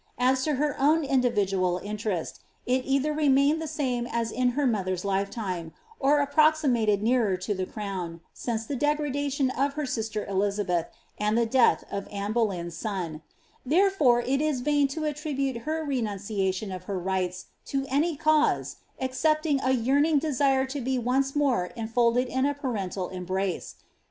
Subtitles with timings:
[0.17, 5.05] As to her own individual interest, it either remained the same as in her mother's
[5.05, 10.87] lifetime, or approximated nearer to the crown, since tlie degradation of her sister Elizabeth,
[11.19, 13.21] and tlie death of Anne Holeyn's son;
[13.63, 19.59] therefore it is vain to attribute her renunciation of her rights to any cause, excepting
[19.61, 23.75] a yearning desire to be once more enfolded in a parental embrace.